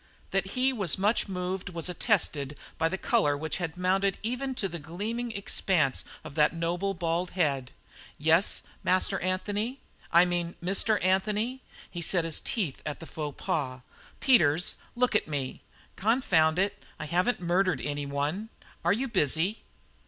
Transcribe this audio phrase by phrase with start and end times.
[0.31, 4.67] That he was much moved was attested by the colour which had mounted even to
[4.67, 7.71] the gleaming expanse of that nobly bald head.
[8.17, 9.79] "Yes, Master Anthony
[10.11, 10.97] I mean Mr.
[11.05, 11.61] Anthony?"
[11.91, 13.81] He set his teeth at the faux pas.
[14.19, 15.61] "Peters, look at me.
[15.97, 18.49] Confound it, I haven't murdered any one.
[18.83, 19.61] Are you busy?"